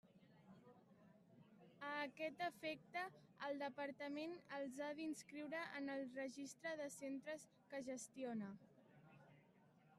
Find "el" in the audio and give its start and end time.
3.49-3.61, 5.97-6.03